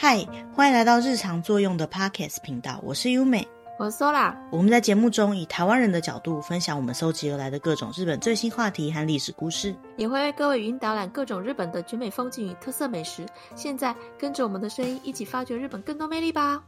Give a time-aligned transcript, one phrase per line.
[0.00, 3.44] 嗨，欢迎来到日常作用的 Podcast 频道，我是优美，
[3.80, 4.32] 我是 Sola。
[4.48, 13.26] 我们在节目中以台湾人的角度分享我们搜集而来的各种日本最新话题和历史故事，也会为各位语音导览各种日本的绝美风景与特色美食。
[13.56, 16.62] 现在跟着我们的声音一起发掘日本更多魅力吧！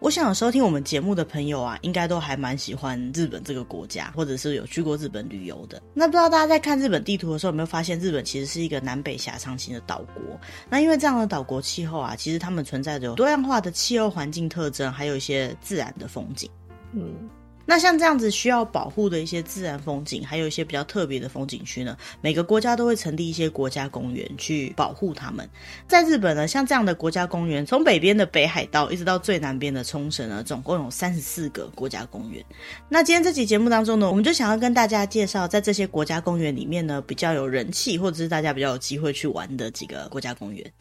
[0.00, 5.82] 我想收听我们节目的朋友啊，应该都还蛮喜欢日本这个国家，或者是有去过日本旅游的。
[5.92, 10.22] 那不知道大家在看日本地图的时候，有没有发现日本其实是一个南北狭长型的岛国？
[10.70, 16.48] 那因为这样的岛国气候啊，其实他们存在着多样化的气候环境特征，还有一些自然的风景。
[16.92, 17.28] 嗯。
[17.70, 25.46] 那像这样子需要保护的一些自然风景，还有一些比较特别的风景区呢，每个国家都会成立一些国家公园去保护它们。
[25.86, 32.42] 在日本呢，像这样的国家公园，从北边的北海道一直到最南边的冲绳呢，总共有三十四个国家公园。
[32.88, 40.72] 那今天这期节目当中呢，我们就想要跟大家介绍，在这些国家公园里面呢，比较有人气或者是大家比较有机会去玩的几个国家公园。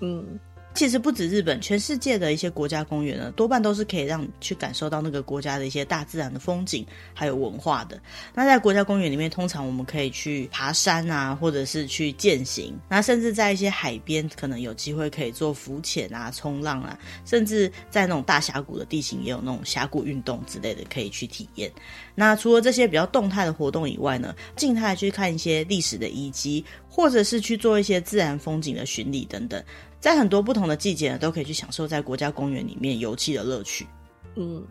[0.00, 0.40] 嗯。
[0.72, 8.00] 其实不止日本，全世界的一些国家公园呢，多半都是可以让你去感受到那个国家的一些大自然的风景，还有文化的。
[8.34, 12.72] 那在国家公园里面，通常我们可以去爬山啊，或者是去健行。
[12.88, 21.70] 那甚至在一些海边，可能有机会可以做浮潜啊、冲浪啊，甚至在那种大峡谷的地形，也有那种峡谷运动之类的可以去体验。
[22.14, 29.62] 那除了这些比较动态的活动以外呢，静态去看一些历史的遗迹，或者是去做一些自然风景的巡礼等等。
[30.00, 33.86] 在很多不同的季节呢，都可以去享受在国家公园里面游憩的乐趣。
[34.34, 34.66] 嗯，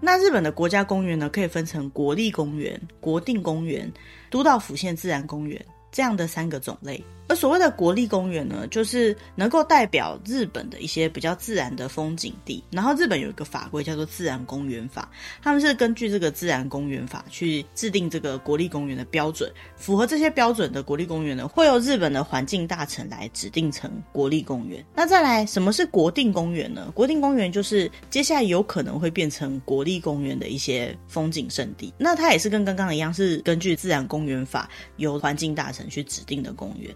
[0.00, 3.90] 那日本的国家公园呢，可以分成国立公园、国定公园、
[4.28, 7.02] 都道府县自然公园这样的三个种类。
[7.28, 12.62] 而所谓的国立公园呢，就是能够代表日本的一些比较自然的风景地。
[12.70, 15.08] 然后日本有一个法规叫做《自然公园法》，
[15.42, 19.50] 他们是根据这个《自然公园法》去制定这个国立公园的标准。
[19.76, 24.84] 符合这些标准的国立公园呢，会由日本的环境大臣来指定成国立公园。
[24.94, 26.90] 那再来，什么是国定公园呢？
[26.94, 31.92] 国定公园就是接下来有可能会变成国立公园的一些风景胜地。
[31.96, 36.94] 那它也是跟刚刚一样，是根据《自然公园法》由环境大臣去指定的公园。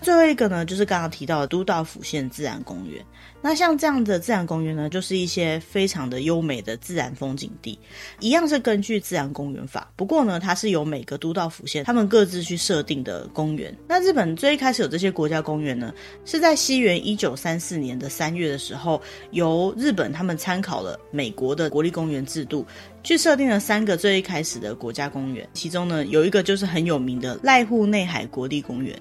[0.00, 3.04] 最后一个呢，就是刚刚提到的都道府县自然公园。
[3.40, 7.78] 那像这样的自然公园呢，就是一些非常的优美的自然风景地，
[8.20, 9.90] 一样是根据自然公园法。
[9.96, 13.74] 不过呢，它是由每个都道府县他们各自去设定的公园。
[13.86, 15.92] 那日本最一开始有这些国家公园呢，
[16.24, 19.00] 是在西元一九三四年的三月的时候，
[19.32, 22.66] 由日本他们参考了美国的国立公园制度，
[23.02, 25.46] 去设定了三个最一开始的国家公园。
[25.52, 28.98] 其中呢，有一个就是很有名的濑户内海国立公园。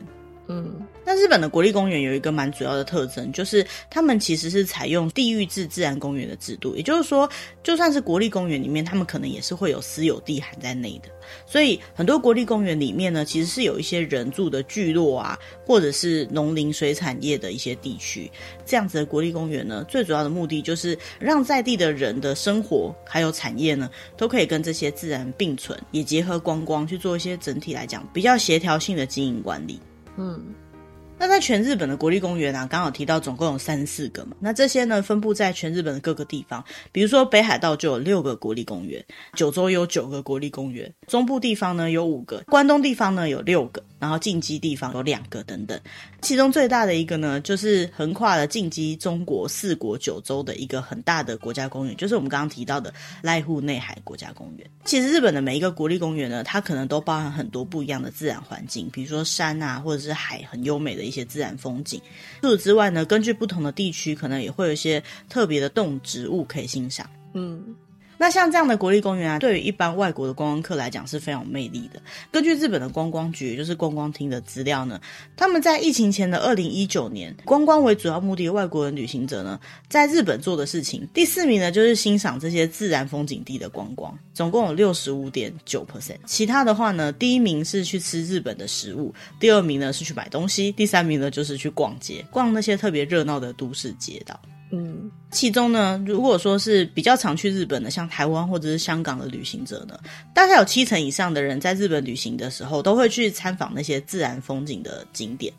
[0.54, 0.72] 嗯，
[1.04, 7.28] 那日本的国立公园有一个蛮主要的特征，就是他们其实是采用地域制自然公园的制度，也就是说，
[7.64, 11.10] 就算是国立公园里面，他们可能也是会有私有地含在内的。
[11.48, 18.30] 所以很多国立公园里面呢，其实是有一些人住的聚落啊，或者是农林水产业的一些地区。
[18.64, 29.80] 这样子的国立公园呢，最主要的目的就是让在地的人的生活还有产业呢，都可以跟这些自然并存，也结合观光去做一些整体来讲比较协调性的经营管理。
[30.18, 30.54] 嗯，
[31.18, 34.36] 那在全日本的国立公园啊，刚好提到总共有三四个嘛。
[34.40, 39.04] 那这些呢，分布在全日本的各个地方，比如说北海道就有六个国立公园，
[39.34, 43.84] 九州有九个国立公园，中部地方呢有五个，关东地方呢有六个。
[44.04, 45.80] 然后进击地方有两个等等，
[46.22, 52.94] 其中最大的一个呢，就是横跨了进击中国四国九州的一个很大的国家公园，就是我们刚刚提到的
[53.24, 54.70] 濑户内海国家公园。
[54.84, 62.02] 其实日本的每一个国立公园呢，它可能都包含很多不一样的自然环境，比如说山啊，或者是海，很优美的一些自然风景。
[62.42, 67.10] 除此之外呢，根据不同的地区，可能也会有一些特别的动植物可以欣赏。
[67.34, 67.74] 嗯。
[68.24, 72.02] 那像这样的国立公园啊，对于一般外国的观光客来讲是非常有魅力的。
[72.32, 74.98] 根据日本的观光局，也就是观光厅的资料呢，
[75.36, 86.16] 他们在疫情前的二零一九年，观光为主要目的的外国人旅行者呢，在日本做的事情，第四名呢就是欣赏这些自然风景地的观光，总共有六十五点九 percent。
[86.26, 94.40] 其他的话呢，第一名是去吃日本的食物，第二名呢是去买东西，第三名呢就是去逛街，逛那些特别热闹的都市街道。
[94.76, 99.96] 嗯，其中呢，如果说是比较常去日本的，像台湾或者是香港的旅行者呢，
[100.34, 105.54] 大概有七成以上的人在日本旅行的时候，都会去参访那些自然风景的景点。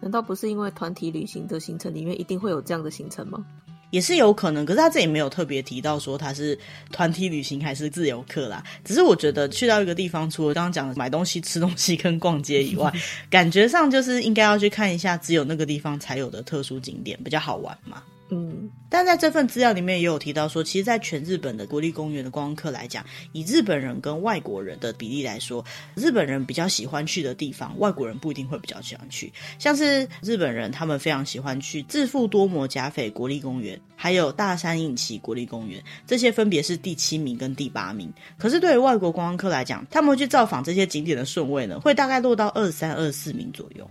[0.00, 3.42] 难道不是因为团体旅行的行程里面一定会有这样的行程吗？
[3.88, 6.58] 也是有可能，可是他这里没有特别提到说他是
[6.90, 8.62] 团体旅行还是自由客啦。
[8.84, 12.92] 只是我觉得去到一个地方，除了刚刚讲的买东西、吃东西跟逛街以外，
[13.30, 18.02] 感觉上就是应该要去看一下只有那个地方才有的特殊景点，比较好玩嘛。
[18.34, 25.62] 嗯，但在这份资料里面也有提到说，其实，在全日本的国立公园的观光客来讲，以日本人跟外国人的比例来说，
[25.94, 29.30] 日本人比较喜欢去的地方，外国人不一定会比较喜欢去。
[29.58, 38.10] 像是日本人，他们非常喜欢去自负多摩甲斐国立公园，还有大山隐岐国立公园，这些分别是第七名跟第八名。
[38.38, 43.86] 可是对于外国观光客来讲，他们去造访这些景点的顺位呢，会大概落到二三、二四名左右。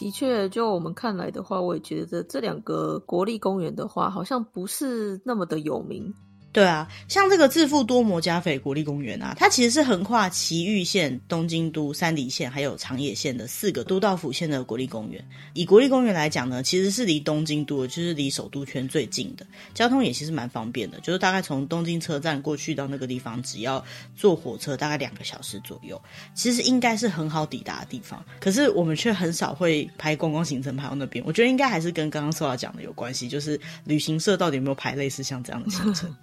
[0.00, 6.10] 的确，就我们看来的话，我也觉得这两个国立公园的话，好像不是那么的有名。
[6.52, 15.24] 对啊，像这个自富多摩加斐国立公园啊，它其实是横跨埼玉县、东京都、山梨县还有长野县的四个都道府县的国立公园。
[15.52, 23.84] 以国立公园来讲呢，其实是离东京都，就是离首都圈最近的，交通也其实蛮方便的，就是大概从东京车站过去到那个地方，只要
[24.16, 26.02] 坐火车大概两个小时左右，
[26.34, 28.24] 其实应该是很好抵达的地方。
[28.40, 36.12] 可是我们却很少会拍观光行程拍到那边，我觉得应该还是跟刚刚说到讲的有关系，就是旅行社到底有没有排类似像这样的行程。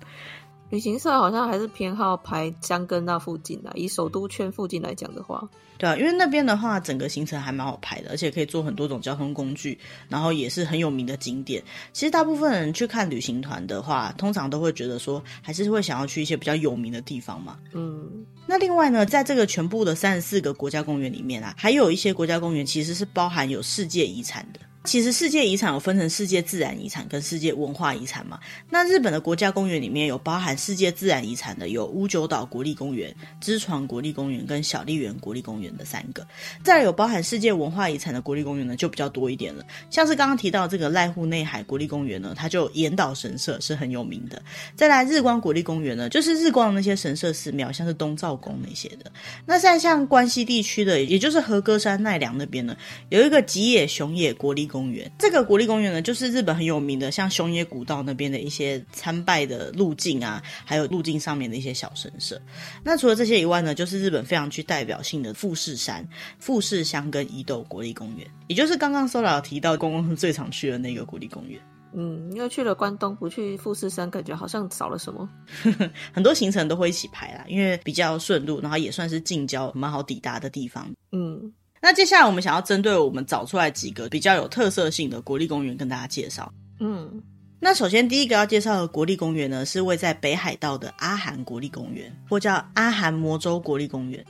[0.69, 5.47] 旅行社好像还是偏好排江根那附近的，以首都圈附近来讲的话，
[5.77, 9.79] 对啊，因为那边的话，整个行程还蛮好排的，而且可以坐很多种交通工具，
[10.09, 11.63] 然后也是很有名的景点。
[11.93, 17.57] 其实大部分人去看旅行团的话，通常都会觉得说，还是会想要去一些比较有名的地方嘛。
[17.71, 24.59] 嗯，那另外呢，在这个全部的三十四个国家公园里面啊，还有一些国家公园其实是包含有世界遗产的。
[24.87, 28.39] 其实世界遗产有分成世界自然遗产跟世界文化遗产嘛。
[28.69, 36.25] 那日本的国家公园里面有包含世界自然遗产的，有屋久岛国立公园、知床国立公园跟小笠原国立公园的三个。
[36.63, 39.61] 再来有包含世界文化遗产的国立公园呢，就比较多一点了。
[39.89, 44.41] 像是刚刚提到这个濑户内海国立公园呢，它就岩岛神社是很有名的。
[44.73, 49.11] 再来日光国立公园呢，就是日光的那些神社寺庙，像是东照宫那些的。
[49.45, 52.73] 那在像关西地区的，也就是和歌山奈良那边呢，
[53.09, 54.76] 有一个吉野熊野国立公。
[54.77, 62.39] 公园这个国立公园呢，就是日本很有名的，像熊野古道那边的一些参拜的路径啊，还有路径上面的一些小神社。
[62.83, 66.07] 那除了这些以外呢，就是日本非常具代表性的富士山、
[66.37, 71.59] 富士箱跟伊豆国立公园，也就是刚刚 Sola 提到观光客最常去的那个国立公园。
[71.93, 75.27] 嗯，因为去了关东不去富士山，感觉好像少了什么。
[76.13, 80.87] 很多行程都会一起排啦，因为比较顺路，然后也算是近郊蛮好抵达的地方。
[81.11, 81.51] 嗯。
[81.81, 86.51] 那接下来我们想要针对我们找出来几个比较有特色性的国立公园跟大家介绍。
[86.79, 87.21] 嗯，
[87.59, 94.25] 那首先第一个要介绍的国立公园呢，是位在北海道的阿寒国立公园，或叫阿寒摩州国立公园。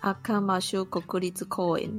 [0.00, 1.90] 阿卡马修国立公园。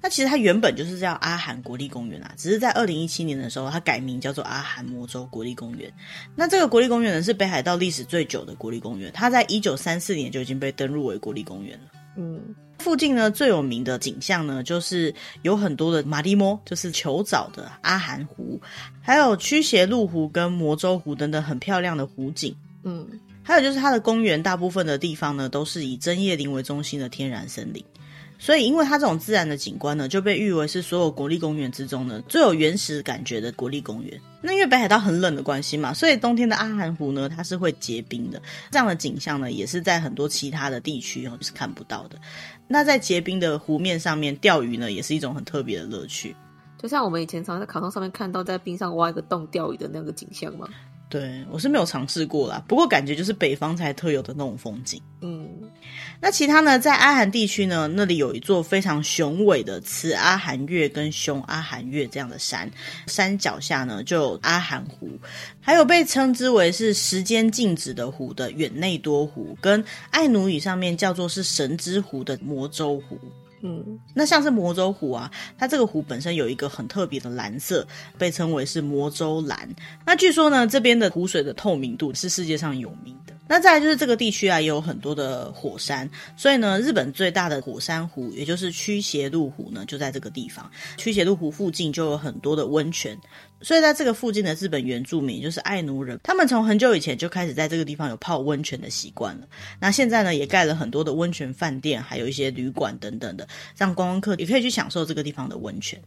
[0.00, 5.92] 那其实它原本就是叫阿寒国立公园啊，只是在二零一七年的时候，它改名叫做阿寒摩州国立公园。
[6.36, 11.86] 那这个国立公园呢，是北海道历史最久的国立公园，它在一九三四年就已经被登录为国立公园了。
[12.16, 12.40] 嗯。
[12.84, 18.60] 附近呢，最有名的景象呢，就是有很多的马蒂摸，就是球藻的阿寒湖，
[19.00, 22.54] 还有驱邪路湖跟魔州湖等等很漂亮的湖景。
[22.82, 23.08] 嗯，
[23.42, 27.82] 还有就是它的公园大部分的地方呢，都是以针叶林为中心的天然森林。
[28.38, 34.20] 所以，因为它这种自然的景观呢，就被誉为是所有国立公园之中呢最有原始感觉的国立公园。
[34.42, 38.42] 那因为北海道很冷的关系嘛，所以冬天的阿寒湖呢，它是会结冰的。
[38.70, 42.18] 这样的景象呢，也是在很多其他的地区哦，是看不到的。
[42.68, 46.36] 那在结冰的湖面上面钓鱼呢，也是一种很特别的乐趣。
[46.76, 50.68] 就像我们以前常在卡通上面看到，在冰上挖一个洞钓鱼的那个景象吗？
[51.14, 55.00] 对，我是没有尝试过啦，不过感觉就是北方才特有的那种风景。
[55.20, 55.48] 嗯，
[56.20, 62.68] 那其他呢，在阿寒地区呢，那里有一座非常雄伟的慈阿寒岳跟雄阿寒岳这样的山，
[63.06, 65.08] 山脚下呢就有阿寒湖，
[65.60, 73.16] 还有被称之为是时间静止的湖的远内多湖，跟爱奴语上面叫做是神之湖的魔州湖。
[73.66, 77.86] 嗯，那像是魔州湖啊，它这个湖本身有一个很特别的蓝色，
[78.18, 79.68] 被称为是魔州蓝。
[80.04, 83.33] 那据说呢，这边的湖水的透明度是世界上有名的。
[83.54, 90.68] 那再来就是这个地区啊，也有很多的火山，所以呢，日本最大的火山湖，也就是驱邪路湖呢，就在这个地方。
[90.96, 93.16] 驱邪路湖附近就有很多的温泉，
[93.60, 99.46] 所以在这个附近的日本原住民，就是爱奴人，他们从很久以前就开始在这个地方有泡温泉的习惯了。
[99.78, 103.46] 那现在呢，也盖了很多的温泉饭店，还有一些旅馆等等的，
[103.76, 106.02] 让观光客也可以去享受这个地方的温泉。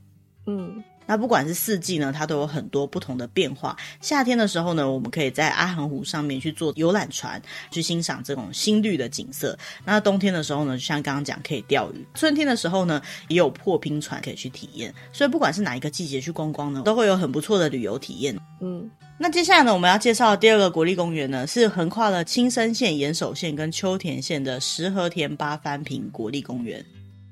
[0.48, 0.84] 嗯。
[1.08, 3.76] 那不管是四季呢，它都有很多不同的变化。
[4.02, 9.58] 夏天的时候呢，我们可以在阿寒湖上面去坐游览船，去欣赏这种新绿的景色。
[9.86, 12.06] 那冬天的时候呢，就像刚刚讲，可以钓鱼。
[12.14, 14.94] 春天的时候呢，也有破冰船可以去体验。
[15.14, 18.38] 所以不管是哪一个季节去观光呢，都会有很不错的旅游体验。
[18.60, 26.84] 嗯，那接下来呢，我们要介绍的第二个国立公园呢，是横跨了青森县、岩手县跟秋田县的石和田八幡平国立公园。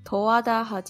[0.04, 0.84] 十和田八幡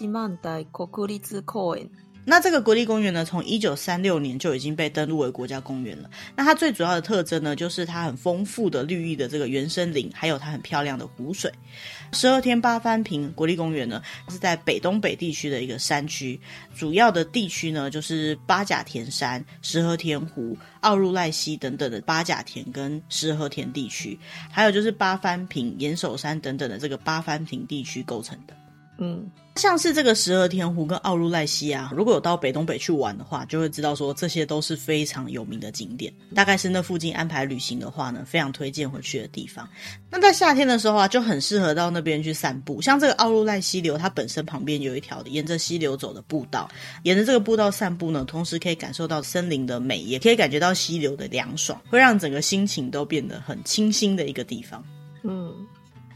[0.62, 1.90] 平国立公园
[2.28, 6.10] 那这个国立公园呢，从一九三六年就已经被登录为国家公园了。
[6.36, 11.52] 那它最主要的特征呢，就是它很丰富的绿意的这个原生林，还有它很漂亮的湖水。
[12.12, 16.40] 十二天八幡平国立公园呢，是在北东北地区的一个山区，
[16.76, 24.18] 主要的地区呢就是八甲田山、十和田湖、奥入濑溪等等的八甲田跟十和田地区，
[24.52, 28.56] 还有就是八幡平、岩手山等等的这个八幡平地区构成的。
[28.98, 29.30] 嗯。
[29.56, 36.14] 像是这个十和田湖跟奥入濑溪啊，如果有到北东北去玩的话，就会知道说这些都是非常有名的景点。
[36.36, 39.68] 大概是那附近安排旅行的话呢，非常推荐回去的地方。
[40.10, 42.82] 那在夏天的时候啊，就很适合到那边去散步。
[42.82, 46.70] 像这个奥入濑溪流，它本身旁边有一条沿着溪流走的步道，
[47.04, 54.84] 沿着这个步道散步呢，同时可以感受到森林的美，也可以感觉到溪流的凉爽，会让整个心情都变得很清新的一个地方。
[55.24, 55.66] 嗯。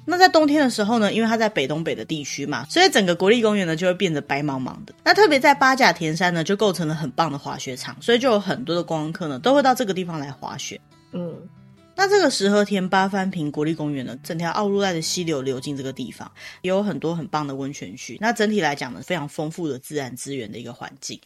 [0.09, 4.93] 那在冬天的时候呢，因为它在北东北的地区嘛，所以整个国立公园呢就会变得白茫茫的。
[5.03, 10.81] 那特别在八甲田山呢，就构成了很棒的滑雪场，所以就有很多的观光客呢都会到这个地方来滑雪。
[11.11, 11.35] 嗯。
[11.95, 18.17] 那这个十和田八幡平国立公园呢，整条奥入濑的溪流流进这个地方，也有很多很棒的温泉区。
[18.21, 21.19] 那整体来讲呢，非常丰富的自然资源的一个环境。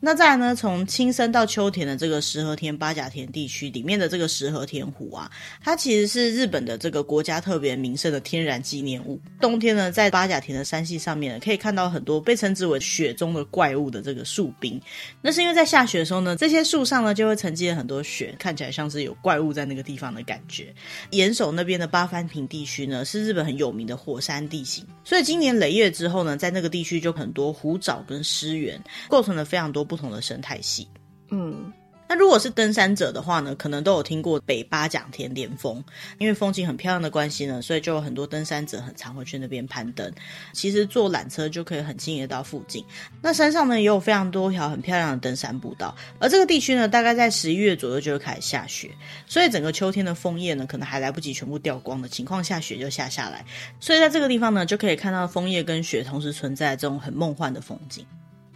[0.00, 5.30] 那再来呢，从青森到秋田的这个石和田八甲田地区里面的这个石和田湖啊，
[5.62, 9.20] 它其实是日本的这个国家特别名胜的天然纪念物。
[9.40, 14.80] 冬天呢，在八甲田的山系上面呢，可以看到很多被称之为雪中的怪物的这个树冰。
[15.22, 20.08] 那是因为在下雪的时候呢，这些树上呢就会沉积了很多雪，看起来像是有怪物在那个地方。
[20.08, 20.74] 的感觉，
[21.10, 30.86] 岩手那边的八幡平地区呢，是日本很有名的火山地形，所以今年累月之后呢，在那个地区就很多湖沼跟湿原，构成了非常多不同的生态系。
[31.30, 31.72] 嗯。
[32.10, 35.84] 那如果是登山者的话呢，可能都有听过北八甲田连峰，
[36.16, 40.10] 因为风景很漂亮的关系呢，所以就有很多登山者很常会去那边攀登。
[40.54, 42.82] 其实坐缆车就可以很轻易的到附近。
[43.20, 48.90] 那山上呢也有非常多条很漂亮的登山步道，而这个地区呢，大概在十一月左右就会开始下雪，
[49.26, 53.44] 所以整个秋天的枫叶呢，可能还来不及全部掉光的情况下，雪就下下来。
[53.78, 58.06] 所以在这个地方呢，就可以看到枫叶跟雪同时存在这种很梦幻的风景。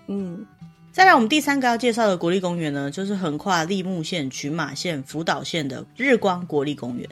[0.07, 0.47] 嗯。
[0.93, 7.09] 再来，我们第三个要介绍的国立公园呢，就是横跨立木县、群马县、福岛县的日光国立公园。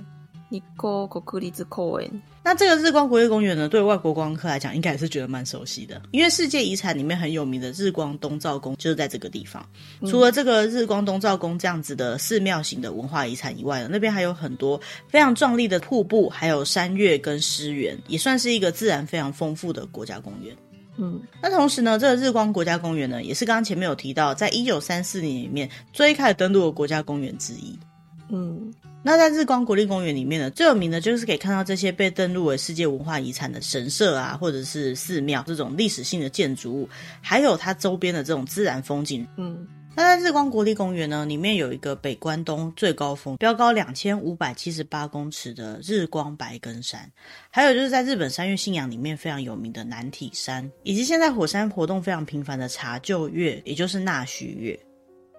[0.51, 2.23] 日光国立公园。
[2.45, 9.65] 那这个日光国立公园呢，对外国观光客来讲，应该也是觉得蛮熟悉的，因为世界遗产里面很有名的日光东照宫就是在这个地方。
[10.07, 20.55] 除了这个日光东照宫这样子的寺庙型的文化遗产以外呢，那边还有很多非常壮丽的瀑布，还有山岳跟湿原，也算是一个自然非常丰富的国家公园。
[20.99, 27.79] 嗯，那同时呢，这个日光国家公园呢，也是刚刚前面有提到，在一九三四年里面最开始登陆的国家公园之一。
[28.29, 36.89] 嗯，那在日光国立公园里面呢，最有名的就是可以看到这些被登录为世界文化遗产的神社啊，或者是寺庙这种历史性的建筑物，
[37.21, 39.27] 还有它周边的这种自然风景。
[39.37, 39.67] 嗯。
[39.97, 47.11] 那在日光国立公园呢，里面有一个北关东最高峰，标高两千五百七十八公尺的日光白根山，
[47.51, 54.81] 还有就是在日本山岳信仰里面非常有名的南体山，以及现在火山活动非常频繁的茶臼月，也就是那须月。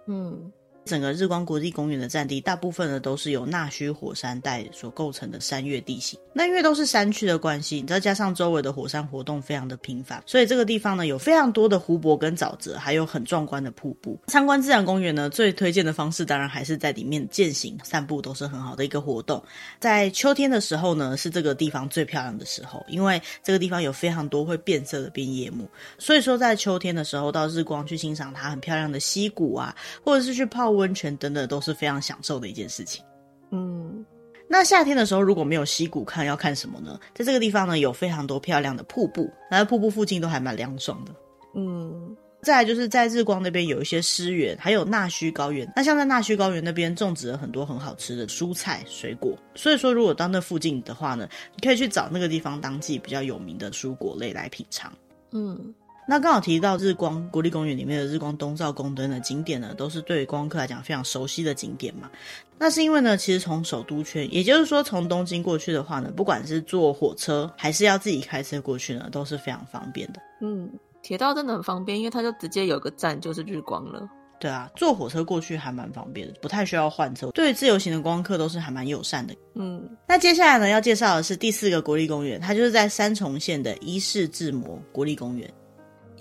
[0.07, 0.51] 嗯。
[0.85, 6.19] 整个日光国际公园的占地，大部分呢都是由纳须火山带所构成的山岳地形。
[6.33, 14.17] 那因为都是山区的关系，再加上周围的火山活动非常的频繁，所以这个地方呢有非常多的湖泊跟沼泽，还有很壮观的瀑布。
[14.27, 19.43] 参观自然公园呢，最推荐的方式当然还是在里面健行、散步，都是很好的一个活动。
[19.79, 33.03] 在秋天的时候呢，是这个地方最漂亮的时候，因为这个地方有非常多会变色的变叶木，所以说在秋天的时候到日光去欣赏它很漂亮的溪谷啊，或者是去泡温泉等等都是非常享受的一件事情。
[33.51, 34.05] 嗯，
[34.47, 36.99] 那夏天的时候如果没有溪谷看，要看什么呢？
[37.13, 41.13] 在这个地方呢，有非常多漂亮的瀑布，那在瀑布附近都还蛮凉爽的。
[41.53, 45.71] 嗯，再来就是在日光那边有一些湿原，还有纳须高原。
[45.75, 54.91] 那像在纳须高原那边种植了很多很好吃的蔬菜水果，所以说如果到那附近的话呢，你可以去找那个地方当季比较有名的蔬果类来品尝。
[55.31, 55.73] 嗯。
[56.07, 62.09] 那刚好提到日光国立公园里面的日光东照宫等等景点呢，都是对观光客来讲非常熟悉的景点嘛。
[62.57, 70.19] 那是因为呢，其实从首都圈，也就是说从东京过去的话呢，不管是坐火车还是要自己开车过去呢，都是非常方便的。
[70.41, 70.69] 嗯，
[71.01, 74.09] 铁道真的很方便，因为它就直接有个站就是日光了。
[74.39, 77.29] 对啊，坐火车过去还蛮方便的，不太需要换车。
[77.29, 79.35] 对于自由行的观光客都是还蛮友善的。
[79.53, 85.47] 嗯，那接下来呢，要介绍的是第四个国立公园，它就是在三重县的伊势志摩国立公园。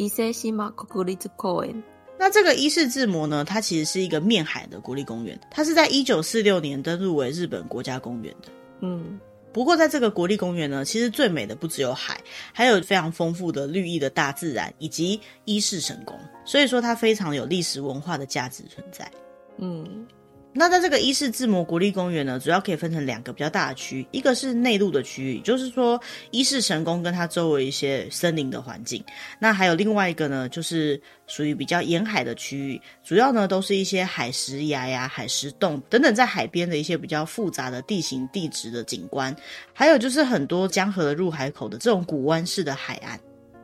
[0.01, 1.83] 伊势西马国立公园。
[2.19, 8.49] 那这个伊势志摩呢，它其实是一个面海的国立公园，它是在一九四六年登录为日本国家公园的。
[8.81, 9.21] 嗯，
[9.53, 12.19] 不过，在这个国立公园呢，其实最美的不只有海，
[12.51, 16.19] 还有非常丰富的绿意的大自然，以及伊势神宫。
[16.47, 19.11] 所以说，它非常有历史文化的价值存在。
[19.59, 20.07] 嗯。
[20.53, 26.01] 那在这个伊势志摩国立公园呢，主要可以分成两个比较大的区，一个是内陆的区域，就是说
[26.33, 29.03] 伊势神宫跟它周围一些森林的环境。
[29.39, 39.35] 那还有另外一个呢，就是属于比较沿海的区域，主要呢都是一些海蚀崖呀、海蚀洞等等，在海边的一些比较复杂的地形地质的景观，
[39.73, 43.21] 还有就是很多江河的入海口的这种古湾式的海岸，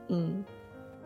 [0.09, 0.45] 嗯。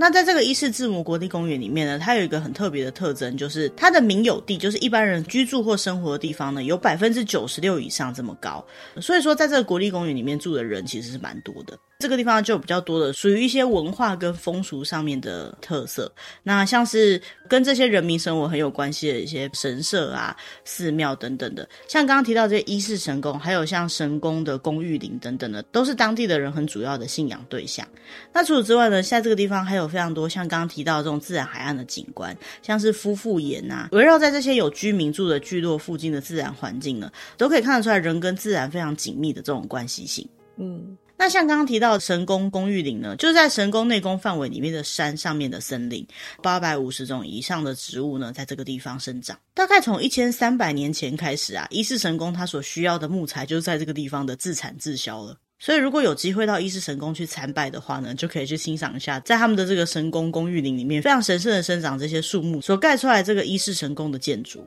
[0.00, 8.64] 那在这个伊势志摩国立公园里面呢，它有一个很特别的特征，就是它的民有地，就是一般人居住或生活的地方呢，有百分之九十六以上这么高。
[8.98, 11.78] 所以说，在这个国立公园里面住的人其实是蛮多的。
[12.00, 16.10] 这个地方就比较多的属于一些文化跟风俗上面的特色，
[16.42, 27.86] 那像是跟这些人民生活很有关系的一些神社啊、寺庙等等的，像刚刚提到这些伊势神宫，还有像神宫的宫玉林等等的，都是当地的人很主要的信仰对象。
[28.32, 40.26] 那除此之外呢，在这个地方还有非常多像刚刚提到这种自然海岸的景观，像是夫妇岩、啊，围绕在这些有居民住的聚落附近的自然环境呢，都可以看得出来人跟自然非常紧密的这种关系性。
[40.56, 40.96] 嗯。
[41.20, 46.04] 那像刚刚提到的神宫公寓林呢，就是在神宫内宫范围里面的山上面的森林，
[46.42, 49.38] 八百五十种以上的植物呢，在这个地方生长。
[49.52, 55.36] 大概从一千三百年前开始啊，伊势神宫它所需要的木材就是在这个地方的自产自销了。
[55.58, 64.64] 所以如果有机会到伊势神宫去参拜的话呢，就可以去欣赏一下，在他们的这个神宫公寓林里面非常神圣的生长这些树木所盖出来这个伊势神宫的建筑。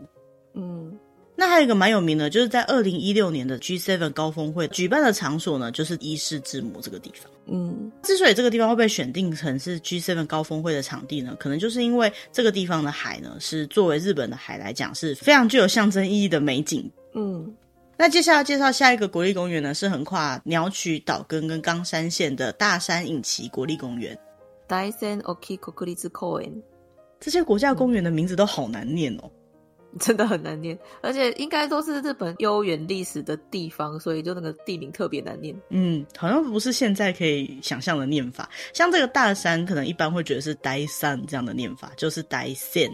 [0.54, 0.96] 嗯。
[1.36, 7.32] 那还有一个蛮有名的，就是在二零一六年的 G7 高峰会举办的场所呢，就是伊势志摩这个地方。
[7.48, 16.90] 嗯，之所以这个地方会被选定成是 G7 高峰会的场地呢，可能就是因为这个地方的海呢，是作为日本的海来讲是非常具有象征意义的美景。
[17.14, 17.52] 嗯，
[17.98, 24.18] 那接下来介绍下一个国立公园呢，是横跨鸟取岛根跟冈山县的大山隐岐国立公园。
[24.68, 26.64] 大山隠岐国立公园。
[27.20, 29.32] 这些国家公园的名字都好难念哦。
[30.00, 35.56] 真的很难念，而且应该都是日本悠远历史的地方，所以就那个地名特别难念。
[35.70, 38.50] 嗯，好像不是现在可以想象的念法。
[38.74, 42.92] 像这个大山，可能一般会觉得是呆山这样的念法，就是呆县。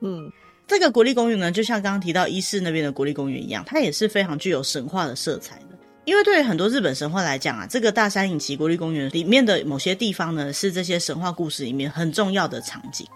[0.00, 0.28] 嗯，
[0.66, 5.78] 这个国立公园呢，就像刚刚提到伊势那边的国立公园一样，它也是非常具有神话的色彩的。
[6.04, 13.06] 因为对于很多日本神话来讲啊，这个大山隐岐国立公园里面的某些地方呢，是这些神话故事里面很重要的场景。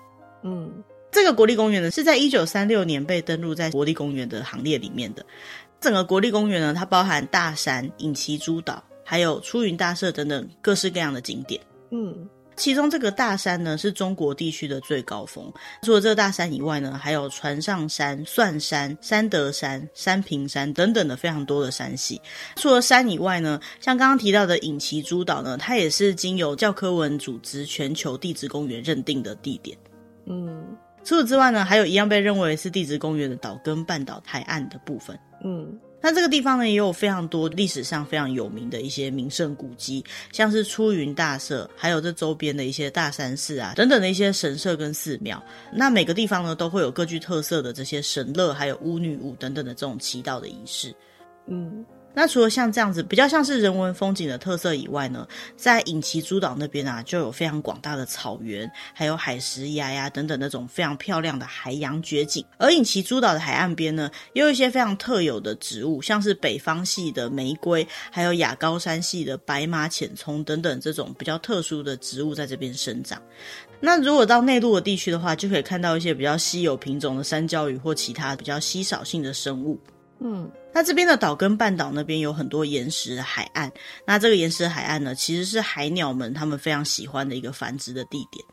[0.45, 0.73] 嗯。
[1.15, 5.25] 这个国立公园呢，是在一九三六年被登录在国立公园的行列里面的。
[5.81, 11.61] 整个国立公园呢，它包含大山、隐岐诸岛，还有出云大社等等各式各样的景点。
[11.93, 15.53] 嗯，其中这个大山呢，是中国地区的最高峰。
[15.83, 22.21] 除了这个大山以外呢，还有船上山、蒜山、山德山、山平山等等的非常多的山系。
[22.57, 29.79] 除了山以外呢，像刚刚提到的隐岐诸岛呢，它也是经由教科文组织全球地质公园认定的地点。
[30.27, 30.77] 嗯。
[31.05, 35.19] 除此之外呢，还有一样被认为是地质公园的岛根半岛海岸的部分。
[35.45, 45.43] 嗯，那这个地方呢，也有非常多历史上非常有名的一些名胜古迹，像是出云大社，还有这周边的一些大山寺啊等等的一些神社跟寺庙。
[45.73, 50.95] 那每个地方呢，都会有各具特色的这些神乐，还有巫女舞等等的这种祈祷的仪式。
[51.47, 51.85] 嗯。
[52.15, 62.45] 那除了像这样子比较像是人文风景的特色以外呢，在隐岐诸岛那边啊，就有非常广大的草原，还有海蚀崖呀等等那种非常漂亮的海洋绝景。
[62.57, 73.21] 而隐岐诸岛的海岸边呢，也有一些非常特有的植物，像是北方系的玫瑰，还有亚高山系的白马浅葱等等这种比较特殊的植物在这边生长。
[73.81, 79.79] 那如果到内陆的地区的话，就可以看到一些比较稀有品种的山椒鱼或其他比较稀少性的生物。
[80.25, 80.51] 嗯。
[80.73, 83.71] 那这边的岛根半岛那边有很多岩石海岸，
[84.05, 88.45] 那这个岩石海岸呢，其实是海鸟们他们非常喜欢的一个繁殖的地点，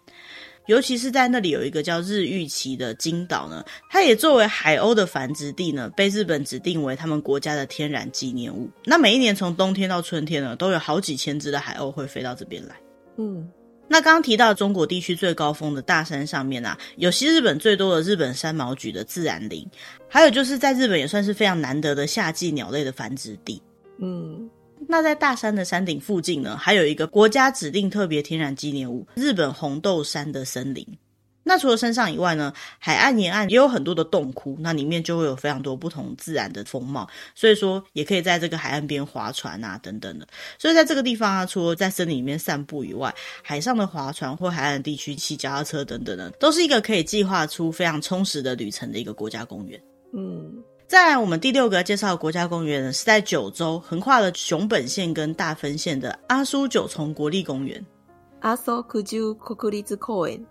[0.67, 8.69] 尤其是在那里有一个叫日玉崎的金岛呢，它也作为海鸥的繁殖地呢，被日本指定为他们国家的天然纪念物。
[8.86, 12.75] 那每一年从冬天到春天呢，都有好几千只的海鸥会飞到这边来。
[13.17, 13.49] 嗯。
[13.91, 19.67] 那刚刚提到中国地区最高峰的大山上面啊，有西日本最多的日本山毛榉的自然林，
[20.08, 23.62] 还有就是在日本也算是非常难得的夏季鸟类的繁殖地。
[23.99, 24.49] 嗯，
[24.88, 30.88] 那在大山的山顶附近呢，还有一个国家指定特别天然纪念物——日本红豆杉的森林。
[31.43, 40.27] 那除了山上以外呢，海岸沿岸也有很多的洞窟，那里面就会有非常多不同自然的风貌，所以说也可以在这个海岸边划船啊等等的。
[40.60, 49.82] 所以在这个地方啊，除了在森林里面散步以外，海上的划船或海岸地区骑脚踏车等等的，都是一个可以计划出非常充实的旅程的一个国家公园。
[50.13, 50.63] 嗯。
[50.88, 57.82] 再来，我们第六个介绍的国家公园呢，是在九州横跨了熊本县跟大分县的阿苏九重国立公园。
[58.41, 60.45] 阿苏九州国立公园。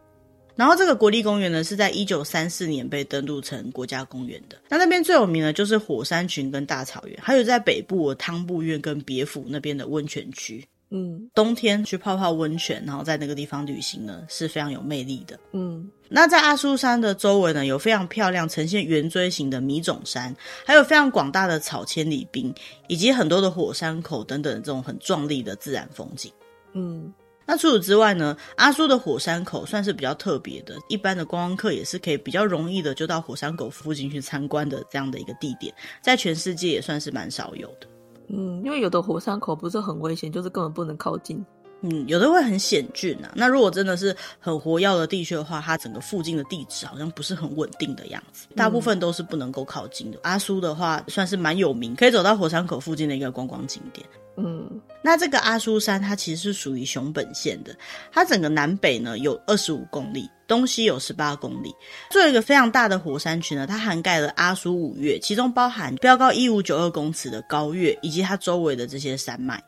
[0.60, 4.58] 然后这个国立公园呢，是在一九三四年被登录成国家公园的。
[4.68, 10.62] 那那边最有名的就是火山群跟大草原，还有在北部汤布院跟别府那边的温泉区。
[10.90, 15.40] 嗯，冬天去泡泡温泉，然后在那个地方旅行呢，是非常有魅力的。
[15.52, 22.54] 嗯，那在阿苏山的周围呢，有非常漂亮、呈现圆锥形的米种山，还有非常广大的草千里冰，
[22.86, 26.30] 以及很多的火山口等等这种很壮丽的自然风景。
[26.74, 27.10] 嗯。
[27.50, 37.88] 那除此之外呢，阿苏的火山口算是比较特别的，一般的观光客也是可以比较容易的就到火山口附近去参观的这样的一个地点，在全世界也算是蛮少有的。
[38.28, 41.44] 嗯，因为有的火山口不是很危险，就是根本不能靠近。
[41.80, 43.32] 嗯，有的会很险峻啊。
[43.34, 50.18] 那如果真的是很活跃的地区的话，它整个附近的地质好像不是很稳定的样子，大部分都是不能够靠近的。
[50.18, 54.06] 嗯、阿苏的话算是蛮有名，可以走到火山口附近的一个观光景点。
[54.42, 57.76] 嗯，那这个阿苏山它其实是属于熊本县的，
[58.10, 61.74] 它整个南北呢有二十五公里，东西有十八公里。
[62.10, 69.62] 作为一个非常大的火山群呢，它涵盖了阿苏五岳，其中包含标高一五九二公尺的高岳，以及它周围的这些山脉。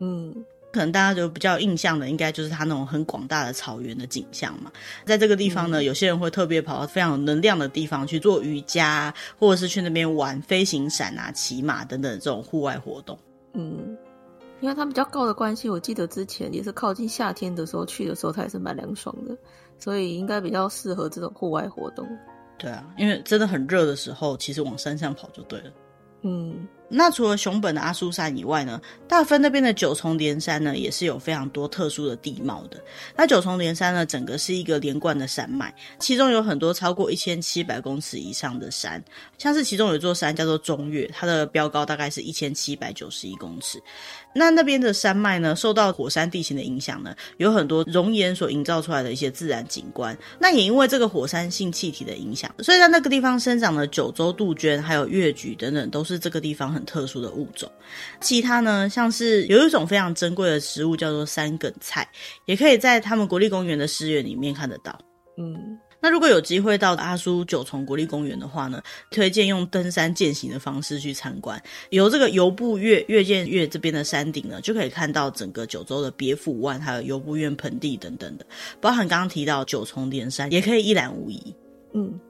[0.00, 0.34] 嗯，
[0.72, 4.70] 可能大家就比较印象的，应该就是它那种很广大的草原的景象嘛。
[5.06, 13.18] 在这个地方呢，嗯、有些人会特别跑到非常有能量的地方去做瑜伽，或者是去那边玩飞行伞啊、骑马等等这种户外活动。
[13.54, 13.96] 嗯。
[14.60, 19.36] 因为它比较高的关系，我记得之前也是靠近夏天的时候去的时候，它也是蛮凉爽的，
[19.78, 22.06] 所以应该比较适合这种户外活动。
[22.58, 25.70] 对啊，因为真的很热的时候，其实往山上跑就对了。
[26.22, 26.66] 嗯。
[26.90, 32.82] 那除了熊本的阿苏山以外呢，大分那边的九重连山呢，也是有非常多特殊的地貌的。
[33.14, 39.04] 那九重连山呢，整个是一个连贯的山脉，其中有很多超过一千七百公尺以上的山，
[39.36, 43.78] 像是其中有一座山叫做中岳，它的标高大概是一千七百九十一公尺。
[44.38, 50.16] 那那边的山脉呢，受到火山地形的影响呢，有很多熔岩所营造出来的一些自然景观。
[50.38, 57.70] 那也因为这个火山性气体的影响，所以在那个地方生长的九州杜鹃，还有越菊等等，都是这个地方很特殊的物种。
[58.20, 62.08] 其他呢，像是有一种非常珍贵的食物叫做山梗菜，
[62.46, 64.98] 也可以在他们国立公园的湿原里面看得到。
[65.36, 65.78] 嗯。
[66.00, 68.80] 那如果有机会到阿苏九重国立公园的话呢，
[69.10, 71.60] 推荐用登山健行的方式去参观。
[71.90, 78.46] 由这个由布岳月见越这边的山顶呢，就可以看到整个九州的别府湾，还有游步院盆地等等的，
[78.80, 81.54] 包含刚刚提到九重连山，也可以一览无遗。
[81.94, 82.20] 嗯，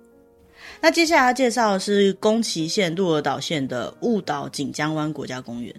[0.80, 5.74] 那接下来要介绍的是宫崎县鹿儿岛县的雾岛锦江湾国家公园。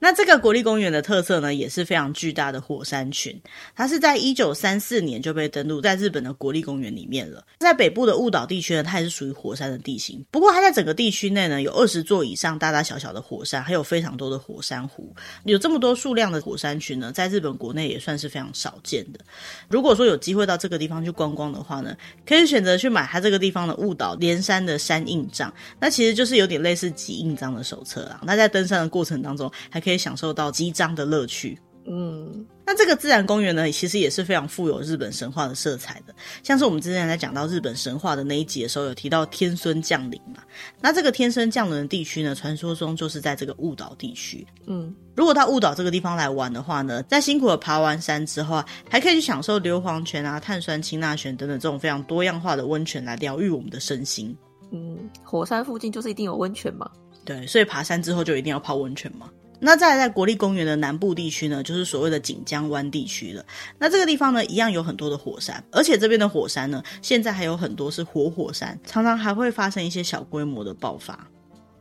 [0.00, 3.38] 那这个国立公园的特色呢，也是非常巨大的火山群。
[3.76, 7.44] 它是在一九三四年就被登录在日本的国立公园里面了。
[7.58, 10.24] 在北部的雾岛地区呢，它也是属于火山的地形。
[10.30, 15.14] 不过它在整个地区内呢，有二十座以上大大小小的火山，还有非常多的火山湖。
[15.44, 19.20] 有这么多数量的火山群呢，在日本国内也算是非常少见的。
[19.68, 21.94] 如果说有机会到这个地方去观光的话呢，
[22.26, 25.52] 可以选择去买它这个地方的雾岛连山的山印章。
[25.78, 28.20] 那其实就是有点类似集印章的手册啊。
[28.24, 31.58] 那在登山的过程当中，还可以可以享受到激章的乐趣。
[31.86, 36.14] 嗯，那这个自然公园呢，其实也是非常富有日本神话的色彩的。
[36.42, 40.42] 像是我们之前在讲到日本神话的那一集的时候，有提到天孙降临嘛。
[40.80, 44.46] 那这个天孙降临的地区呢，传说中就是在这个雾岛地区。
[44.66, 54.36] 嗯，如果到雾岛这个地方来玩的话呢，在辛苦的爬完山之后啊，还可以去享受硫磺泉啊、碳酸氢钠泉等等这种非常多样化的温泉来疗愈我们的身心。
[54.70, 56.88] 嗯，火山附近就是一定有温泉嘛？
[57.24, 59.28] 对，所以爬山之后就一定要泡温泉嘛。
[59.60, 63.44] 那再来在国立公园的南部地区呢，就是所谓的锦江湾地区了。
[63.78, 71.26] 那这个地方呢，一样有很多的火山，而且这边的火山呢，现在还有很多是活火山，常常还会发生一些小规模的爆发。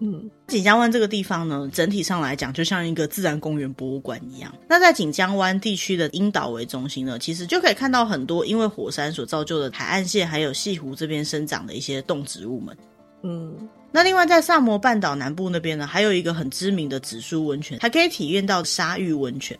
[0.02, 4.54] 嗯，锦江湾这个地方呢，整体上来讲就像一个自然公园博物馆一样。
[4.68, 12.78] 那在锦江湾地区的樱岛为中心呢，其实就可以看到很多因为火山所造就的海岸线，还有西湖这边生长的一些动植物们。
[13.24, 13.70] 嗯。
[13.92, 19.58] 那另外在萨摩半岛南部那边呢，还有一个很知名的紫苏温泉，还可以体验到沙浴温泉。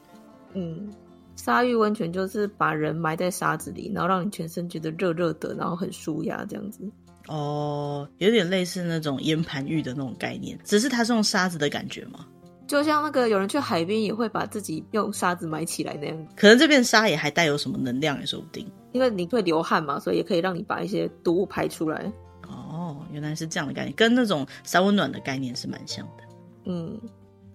[0.54, 0.90] 嗯，
[1.36, 6.82] 沙浴温泉就是把人埋在沙子里，然后让你全身觉得热热的，然后很舒压这样子。
[7.28, 12.26] 哦，有点类似那种岩盘浴的那种概念，只是它是用沙子的感觉吗？
[12.68, 16.28] 就像那个有人去海边也会把自己用沙子埋起来那样。
[16.36, 18.64] 可能这边沙也还带有什么能量也说不定。
[18.92, 22.12] 因为你会流汗嘛，所以也可以让你把一些毒物排出来。
[22.50, 26.24] 哦，原来是这样的概念，跟那种三温暖的概念是蛮像的。
[26.66, 27.00] 嗯，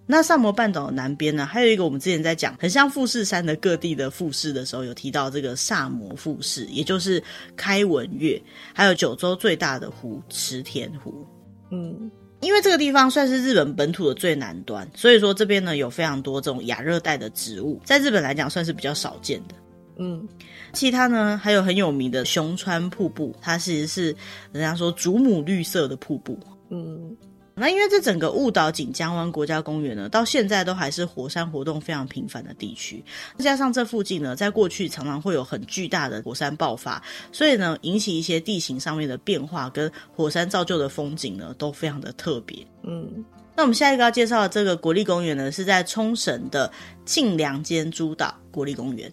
[0.05, 7.21] 那萨摩半岛南边呢，还有一个我们之前在讲很像富士山的各地的富士的时候，有提到这个萨摩富士，也就是
[7.55, 8.41] 开文岳，
[8.73, 11.25] 还有九州最大的湖池田湖。
[11.71, 19.55] 嗯，因为这个地方算是日本本土的最南端，所以说这边呢有非常多这种亚热带的植物，在日本来讲算是比较少见的。
[19.97, 20.27] 嗯，
[20.73, 24.15] 其他呢还有很有名的熊川瀑布，它其实是
[24.51, 26.39] 人家说祖母绿色的瀑布。
[26.69, 27.15] 嗯。
[27.57, 33.01] 那因为这整个雾岛锦江湾国家公园呢，到现在都还是火山活动非常频繁的地区。
[33.37, 42.57] 加上这附近呢，在过去常常会有很巨大的火山爆发，所以呢，引起一些地形上面的变化跟火山造就的风景呢，都非常的特别。
[42.83, 43.23] 嗯，
[43.55, 46.69] 那我们下一个要介绍的这个国立公园呢，是在冲绳的
[47.05, 49.09] 近良间诸岛国立公园。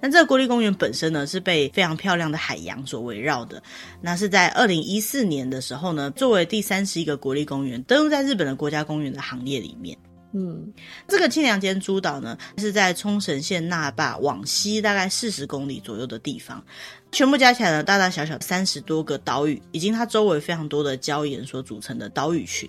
[0.00, 3.62] 那这个国立公园本身呢，是被非常漂亮的海洋所围绕的。
[4.00, 9.96] 那是在二零一四年的时候呢，作为第三十一个国立公园登入在日本的国家公园的行列里面。
[10.32, 10.72] 嗯，
[11.06, 16.64] 这个清凉间诸岛呢，是在冲绳县那霸往西大概四十公里左右的地方，
[17.12, 22.68] 全部加起来呢，大大小小三十多个岛屿，以及它周围非常多的礁岩所组成的岛屿群。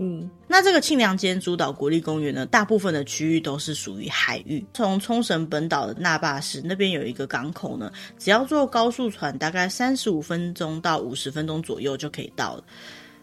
[0.00, 4.64] 嗯，那这个庆良间诸岛国立公园呢，大部分的区域都是属于海域。
[4.72, 12.64] 从冲绳本岛的那霸市那边有一个港口呢，只要坐高速船，大概三十五分钟到五十分钟左右就可以到了。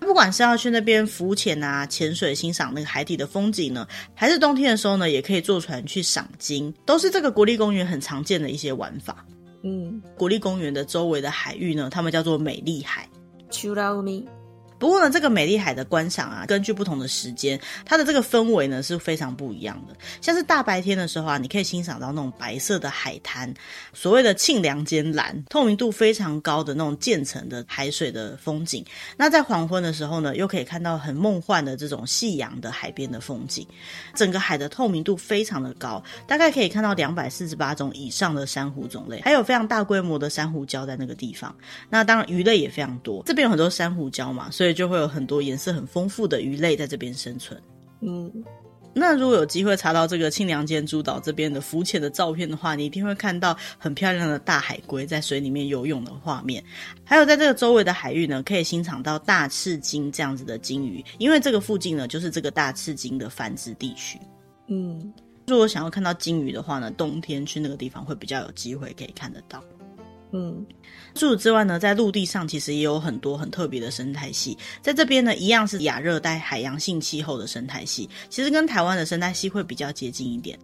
[0.02, 9.26] 不管是要去那边浮潜啊、潜水、欣赏那个海底的风景呢，还是冬天的时候呢，也可以坐船去赏鲸，都是这个国立公园很常见的一些玩法。
[9.64, 13.10] 嗯，国立公园的周围的海域呢，他们叫做美丽海。
[14.78, 19.96] 不过呢，这个美丽海的观赏啊，根据不同的时间，它的这个氛围呢是非常不一样的。
[20.22, 23.54] 像是大白天的时候啊，你可以欣赏到那种白色的海滩，
[23.94, 28.86] 所谓的庆良间蓝，透明度非常高的那种渐层的海水的风景。
[29.16, 33.66] 那在黄昏的时候呢，又可以看到很梦幻的这种夕阳的海边的风景。
[34.14, 41.56] 整个海的透明度非常的高，大概可以看到两百四十八种以上的珊瑚种类，还有非常大规模的珊瑚礁在那个地方。
[41.90, 44.65] 那当然鱼类也非常多，这边有很多珊瑚礁嘛，所以。
[44.66, 47.62] 所以就会有很多颜色很丰富的鱼类在这边生存。
[48.02, 48.32] 嗯，
[48.96, 56.64] 那如果有机会查到这个清凉间诸岛这边的浮潜的照片的话，你一定会看到很漂亮的大海龟在水里面游泳的画面。
[57.04, 64.20] 还有在这个周围的海域呢，可以欣赏到大翅鲸这样子的鲸鱼，因为这个附近呢就是这个大翅鲸的繁殖地区。
[64.66, 65.14] 嗯，
[65.46, 69.64] 如果想要看到鲸鱼的话呢，冬天去那个地方会比较有机会可以看得到。
[70.32, 70.66] 嗯，
[71.16, 80.60] 除此之外呢，在陆地上其实也有很多很特别的生态系，在这边呢，一样是亚热带海洋性气候的生态系，其实跟台湾的生态系会比较接近一点。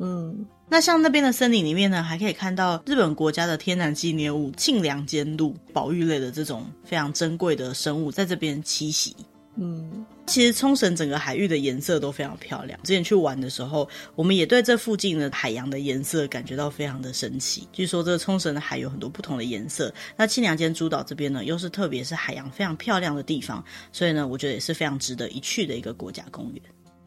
[0.00, 9.14] 嗯，那像那边的森林里面呢，还可以看到日本国家的天然纪念物庆良间鹿，保育类的这种非常珍贵的生物在这边栖息。
[9.56, 12.76] 嗯，其实冲绳整个海域的颜色都非常漂亮。
[12.82, 17.68] 之前去玩的时候，我们也对这附近的海洋的颜色感觉到非常的神奇。
[17.72, 19.94] 据说这个冲绳的海有很多不同的颜色。
[20.16, 26.62] 那清凉间诸岛这边呢，又是特别是海洋非常漂亮的地方，所以呢，我觉得也是非常值得一去的一个国家公园。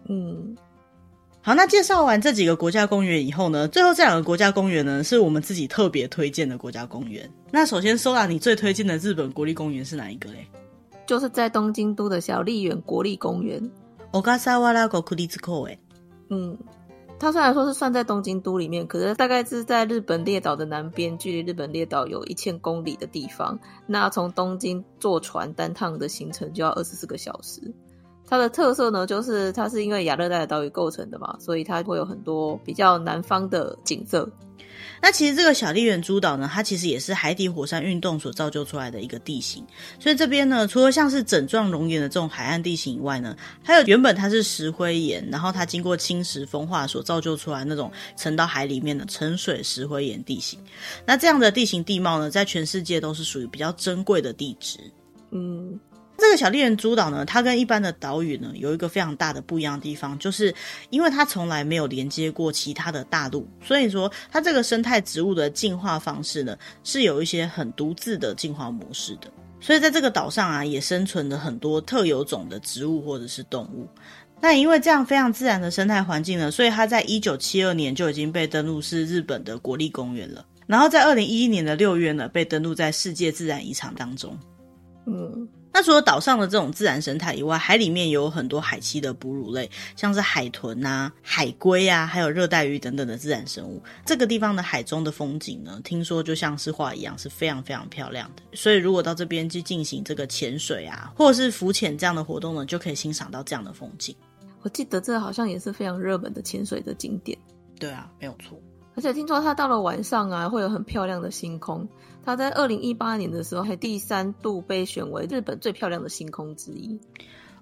[0.08, 0.56] 嗯，
[1.42, 7.30] 好，那介绍完这几个国家公园以后呢，最后这两个国家公园呢，是我们自己特别推荐的国家公园。
[7.52, 10.48] 那首先，Sola，你最推荐的日本国立公园是哪一个嘞？
[11.08, 13.60] 就是在东京都的小笠原国立公园。
[14.12, 15.80] 国立公园。
[16.30, 16.58] 嗯，
[17.18, 23.58] 它虽然说是算在东京都里面，可是大概是在日本列岛的南边，距离日本列岛有一千公里的地方。
[23.88, 27.74] 那从东京坐船单趟的行程就要二十四个小时。
[28.30, 34.30] 它的特色呢，就是它是因为亚热带的岛屿构成的嘛，所以它会有很多比较南方的景色。
[35.00, 39.64] 那其实这个小笠原诸岛呢，它其实也是海底火山运动所造就出来的一个地形。
[40.00, 50.60] 所以这边呢，除了像是整状熔岩的这种海岸地形以外呢，还有原本它是石灰岩，然后它经过侵蚀风化所造就出来那种沉到海里面的沉水石灰岩地形。
[51.06, 54.80] 那这样的地形地貌呢，在全世界都是属于比较珍贵的地质。
[55.32, 55.80] 嗯。
[56.18, 60.54] 这个小笠原诸岛呢，它跟一般的岛屿呢，有一个非常大的不一样的地方，就是
[60.90, 69.32] 因为它从来没有连接过其他的大陆，所以说它这个生态植物的进化方式呢，是有一些很独自的进化模式的。
[69.60, 73.88] 所以在这个岛上啊，也生存了很多特有种的植物或者是动物。
[74.42, 80.46] 那因为这样非常自然的生态环境呢，所以它在一九七二年就已经被登录是日本的国立公园了。
[80.66, 84.38] 然后在二零一一年的六月呢，被登录在世界自然遗产当中。
[85.06, 85.48] 嗯。
[85.74, 93.82] 那除了岛上的这种自然生态以外，海里面也有很多海栖的哺乳类，像是海豚啊、海龟啊，还有热带鱼等等的自然生物。
[94.04, 98.42] 这个地方的海中的风景呢，听说就像是画一样，是非常非常漂亮的。
[98.54, 104.16] 所以如果到这边去进行这个潜水啊，或者是浮潜这样的活动呢，就可以欣赏到这样的风景。
[104.64, 107.38] 我记得这好像也是非常热门的潜水的景点。
[107.80, 108.60] 对啊，没有错。
[108.96, 111.88] 而且听说它到了晚上啊，会有很漂亮的星空。
[112.28, 117.00] 它在二零一八年的时候，还第三度被选为日本最漂亮的星空之一。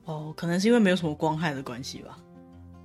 [0.06, 2.18] 哦，可能是因为没有什么光害的关系吧。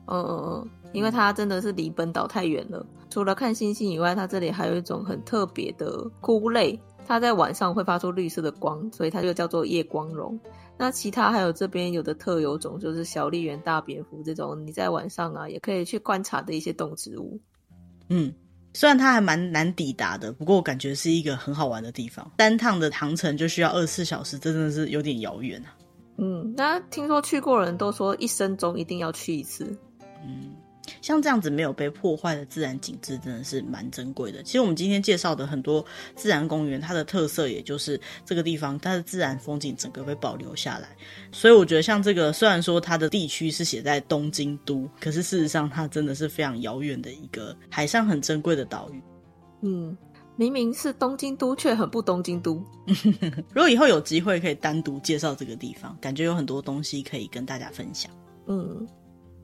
[0.05, 2.85] 嗯嗯嗯，因为它真的是离本岛太远了。
[3.09, 10.39] 除了看星星以外，它这里还有一种很特别的菇类，它在晚上会发出绿色的光，所以它就叫做夜光茸。
[10.77, 17.41] 那其他还有这边有的特有种，就是小笠原大蝙蝠这种，你在晚上啊也可以去观察的一些动植物。
[18.11, 18.35] 嗯，
[18.73, 22.31] 虽然它还蛮难抵达的，不过我感觉是一个很好玩的地方。
[22.37, 25.75] 单趟的航程就需要二十四小时，真的是有点遥远啊。
[26.19, 29.77] 嗯，那听说去过的人都说一生中一定要去一次。
[30.25, 30.53] 嗯。
[31.03, 34.43] 像这样子没有被破坏的自然景致，真的是蛮珍贵的。
[34.43, 35.85] 其实我们今天介绍的很多
[36.17, 40.89] 自然公园，它的特色也就是这个地方，它的自然风景整个被保留下来。
[41.33, 49.03] 所以我觉得像这个，虽然说它的地区是写在东京都，可是事实上它真的是非常遥远的一个海上很珍贵的岛屿。
[49.63, 49.97] 嗯，
[50.37, 52.63] 明明是东京都，却很不东京都。
[53.55, 58.11] 如果以后有机会可以单独介绍这个地方，感觉有很多东西可以跟大家分享。
[58.47, 58.87] 嗯。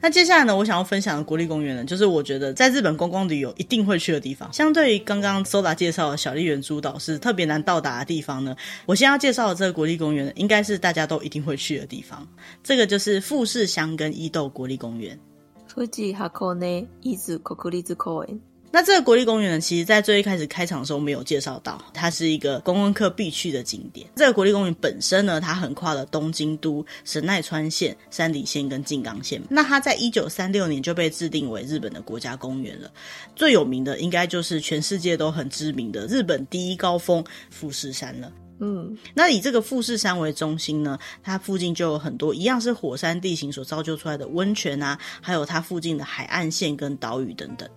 [0.07, 4.49] 那接下来呢，我想要分享的国立公园呢，就是我觉得在日本观光旅游一定会去的地方。
[4.53, 8.55] 相对于刚刚 Soda 介绍的小笠原诸岛是特别难到达的地方呢，
[8.87, 12.25] 我先要介绍的这个国立公园呢，应该是大家都一定会去的地方。
[12.63, 15.19] 这个就是富士箱根伊豆国立公园。
[15.67, 18.41] 富士箱根伊豆国立公园。
[18.73, 24.07] 那这个国立公园呢，其实在最一开始开场的时候没有介绍到，它是一个观光客必去的景点。
[24.17, 29.41] 这个国立公园本身呢，它横跨了东京都、神奈川县、山梨县跟静冈县。
[29.49, 32.91] 那它在一九三六年就被制定为日本的国家公园了。
[33.35, 38.31] 最有名的应该就是全世界都很知名的日本第一高峰富士山了。
[38.59, 47.69] 嗯，那以这个富士山为中心呢，它附近就有很多一样是火山地形所造就出来的温泉啊，还有它附近的海岸线跟岛屿等等。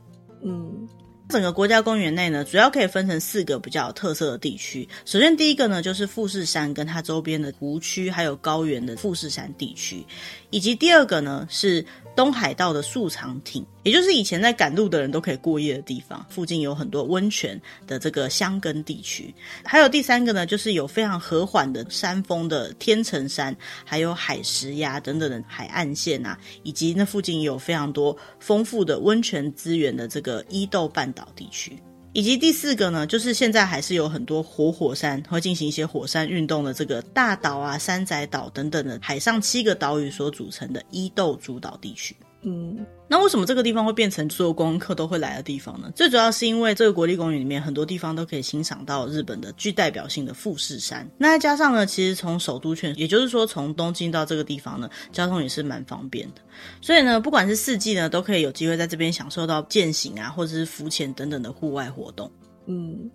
[0.44, 0.88] 嗯，
[1.30, 4.88] 整个国家公园内呢，主要可以分成四个比较有特色的地区。
[5.06, 10.06] 首先，第一个呢，就是富士山跟它周边的湖区，还有高原的富士山地区，
[10.50, 11.86] 以及第二个呢是。
[12.20, 19.34] 东海道的宿场町，也就是以前在赶路的人都可以过夜的地方，附近有很多温泉的这个箱根地区。
[19.64, 23.56] 还有第三个呢，就是有非常和缓的山峰的天成山，
[23.86, 31.72] 还有海石呀等等的海岸线啊，以及那附近有非常多丰富的温泉资源的这个伊豆半岛地区。
[32.12, 42.16] 以及第四个呢，就是现在还是有很多活火，山会进行一些火山运动的这个大岛啊、山仔岛等等的海上七个岛屿所组成的伊豆诸岛地区。
[42.42, 45.92] 嗯，那为什么这个地方会变成所有观光客都会来的地方呢？
[45.96, 51.10] 最主要是因为这个国立公园里面很多地方都可以欣赏到日本的具代表性的富士山。
[51.18, 56.42] 那再加上呢，其实从首都圈，也就是说从东京到这个地方呢，交通也是蛮方便的。
[56.82, 62.32] 所以呢，不管是四季呢，都可以有机会在这边享受到健行啊，或者是浮潜等等的户外活动。
[62.68, 63.10] 嗯。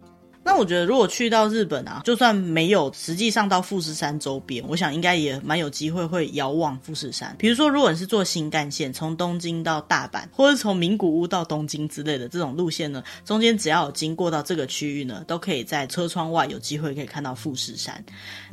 [0.44, 7.34] 那我觉得，如果去到日本啊，就算没有实际上到富士山周边，我想应该也蛮有机会会遥望富士山。
[7.38, 18.04] 比如说，如果你是坐新干线从东京到大阪，或者从名古屋到东京之类的这种路线呢，中间只要有经过到这个区域呢，都可以在车窗外有机会可以看到富士山。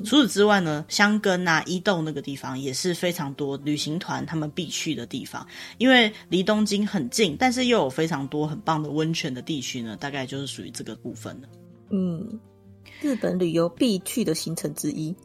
[0.05, 5.45] 除此之外呢，箱根啊、伊豆那个地方也是非常多旅行团他们必去的地方，
[5.77, 11.47] 因为离东京很近，但是又有非常多很棒的温泉的地区呢，大概就是属于这个部分了。
[11.91, 12.39] 嗯，
[13.01, 15.15] 日本旅游必去的行程之一。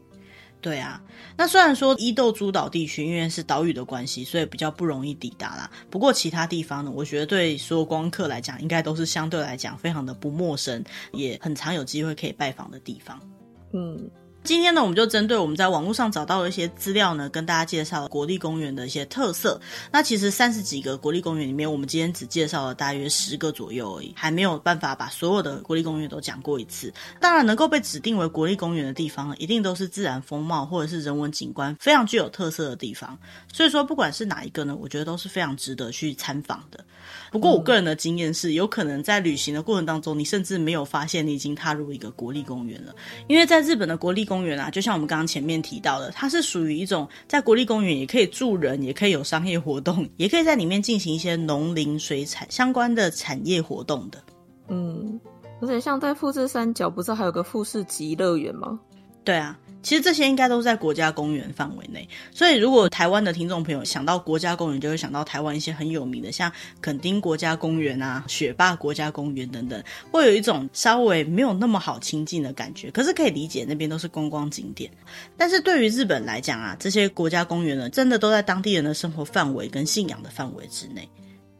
[0.59, 1.01] 对啊，
[1.37, 5.69] 那虽然说伊豆诸岛地区因为是岛屿的关系，所以比较不容易抵达啦。
[5.89, 13.21] 不过其他地方呢，我觉得对所有观光客来讲，应该都是相对来讲非常的不陌生，也很常有机会可以拜访的地方。
[13.71, 14.09] 嗯。
[14.47, 19.59] 今天呢，我们就针对我们在网络上找到的一些资料呢，跟大家介绍国立公园的一些特色。
[19.91, 26.93] 那其实三十几个国立公园里面，我们今天只介绍了大约十个左右而已，还没有办法把所有的国立公园都讲过一次。
[27.19, 33.19] 当然，能够被指定为国立公园的地方呢，一定都是自然风貌或者是人文景观非常具有特色的地方。
[33.51, 36.85] 所以说，不管是哪一个呢，我觉得都是非常值得去参访的。
[37.31, 42.93] 不过，我个人的经验是，有可能在旅行的过程当中，你甚至没有发现你已经踏入一个国立公园了，
[43.27, 44.57] 因为在日本的国立公园。
[44.57, 54.17] 啊，就像我们刚刚前面提到的，它是属于一种在国立公园也可以住人，也可以有商业活动，也可以在里面进行一些农林水产相关的产业活动的。
[54.69, 55.19] 嗯，
[55.61, 58.79] 而且像在富士山脚，不是还有个富士急乐园吗？
[59.23, 59.59] 对啊。
[59.87, 62.05] 其实这些应该都在国家公园范围内。
[62.33, 69.81] 所以，如果台湾的听众朋友想到国家公园，就会想到台湾一些很有名的，像垦丁国家公园啊、雪霸国家公园等等，
[70.11, 72.91] 会有一种稍微没有那么好亲近的感觉。
[72.91, 74.91] 可是可以理解，那边都是观光景点。
[75.37, 81.07] 但是对于日本来讲啊，这些国家公园呢，真的都在当地人的生活范围跟信仰的范围之内。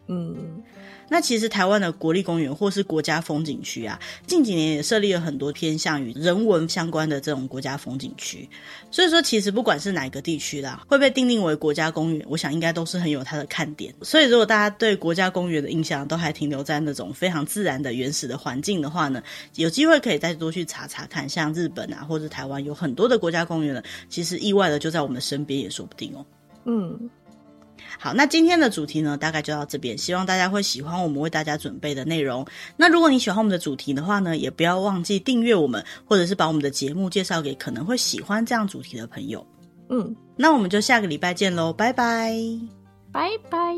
[0.07, 0.61] 嗯。
[1.09, 8.47] 那其实台湾的国立公园或是国家风景区啊，近几年也设立了很多偏向于人文相关的这种国家风景区。
[8.91, 13.93] 所以说，其实不管是哪个地区啦，会被定定为国家公园，我想应该都是很有它的看点。
[14.01, 19.21] 所以，如果大家对国家公园的印象都还停留在那种非常自然的原始的环境的话呢，
[19.55, 26.25] 有机会可以再多去查查看，像日本啊或者台湾有很多的国家公园呢，其实意外的就在我们身边也说不定哦。
[26.65, 27.09] 嗯。
[27.99, 32.45] 好那今天的主题呢大概就到这边希望大家会喜欢我们为大家准备的内容。
[32.75, 39.45] 那如果你喜欢我们的主题的话呢也不要忘记订阅我们或者是把我们的节目介绍给可能会喜欢这样主题的朋友。
[39.89, 42.33] 嗯那我们就下个礼拜见喽拜拜。
[43.11, 43.73] 拜拜。